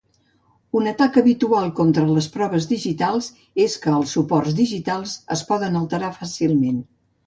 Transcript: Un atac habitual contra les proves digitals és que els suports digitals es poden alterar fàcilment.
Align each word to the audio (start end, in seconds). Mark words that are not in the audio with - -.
Un 0.79 0.87
atac 0.91 1.19
habitual 1.21 1.69
contra 1.81 2.07
les 2.15 2.29
proves 2.39 2.67
digitals 2.73 3.31
és 3.69 3.79
que 3.87 3.97
els 4.01 4.17
suports 4.21 4.61
digitals 4.65 5.19
es 5.41 5.49
poden 5.55 5.83
alterar 5.85 6.15
fàcilment. 6.23 6.87